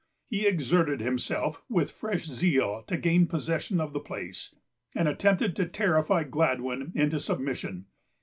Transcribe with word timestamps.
He 0.25 0.47
exerted 0.47 0.99
himself 0.99 1.61
with 1.69 1.91
fresh 1.91 2.25
zeal 2.25 2.83
to 2.87 2.97
gain 2.97 3.27
possession 3.27 3.79
of 3.79 3.93
the 3.93 3.99
place, 3.99 4.55
and 4.95 5.07
attempted 5.07 5.55
to 5.57 5.67
terrify 5.67 6.23
Gladwyn 6.23 6.91
into 6.95 7.19
submission. 7.19 7.85